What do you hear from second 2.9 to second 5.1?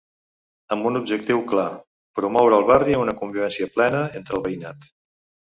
una convivència plena entre el veïnat.